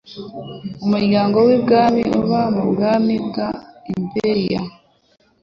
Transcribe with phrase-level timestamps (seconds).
[0.83, 3.47] Umuryango wibwami uba mubwami bwa
[3.93, 4.67] Imperial.